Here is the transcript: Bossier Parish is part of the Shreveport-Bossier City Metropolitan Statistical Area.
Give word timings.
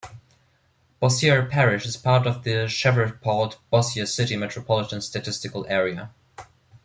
Bossier 0.99 1.45
Parish 1.45 1.85
is 1.85 1.95
part 1.95 2.25
of 2.25 2.43
the 2.43 2.67
Shreveport-Bossier 2.67 4.07
City 4.07 4.35
Metropolitan 4.35 4.99
Statistical 4.99 5.63
Area. 5.69 6.09